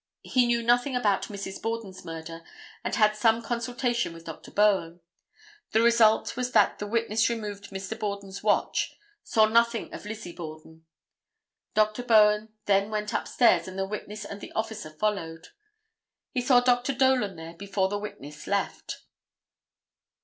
He 0.23 0.47
knew 0.47 0.63
nothing 0.63 0.95
about 0.95 1.25
Mrs. 1.27 1.61
Borden's 1.61 2.03
murder 2.03 2.43
and 2.83 2.95
had 2.95 3.15
some 3.15 3.39
consultation 3.43 4.13
with 4.13 4.23
Dr. 4.25 4.49
Bowen. 4.49 4.99
The 5.73 5.81
result 5.83 6.35
was 6.35 6.53
that 6.53 6.79
the 6.79 6.87
witness 6.87 7.29
removed 7.29 7.69
Mr. 7.69 7.99
Borden's 7.99 8.41
watch. 8.41 8.95
Saw 9.23 9.45
nothing 9.45 9.93
of 9.93 10.07
Lizzie 10.07 10.31
Borden. 10.31 10.87
Dr. 11.75 12.01
Bowen 12.01 12.51
then 12.65 12.89
went 12.89 13.13
upstairs 13.13 13.67
and 13.67 13.77
the 13.77 13.85
witness 13.85 14.25
and 14.25 14.41
the 14.41 14.51
officer 14.53 14.89
followed. 14.89 15.49
He 16.31 16.41
saw 16.41 16.61
Dr. 16.61 16.95
Dolan 16.95 17.35
there 17.35 17.53
before 17.53 17.87
the 17.87 17.99
witness 17.99 18.47
left. 18.47 19.03